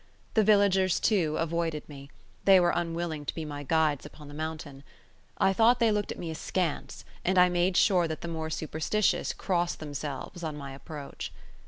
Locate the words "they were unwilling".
2.45-3.23